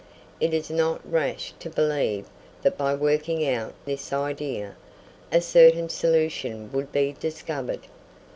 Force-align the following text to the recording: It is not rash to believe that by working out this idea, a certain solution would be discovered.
It 0.39 0.51
is 0.51 0.71
not 0.71 0.99
rash 1.07 1.53
to 1.59 1.69
believe 1.69 2.25
that 2.63 2.75
by 2.75 2.95
working 2.95 3.47
out 3.47 3.75
this 3.85 4.11
idea, 4.11 4.75
a 5.31 5.41
certain 5.41 5.89
solution 5.89 6.71
would 6.71 6.91
be 6.91 7.15
discovered. 7.19 7.81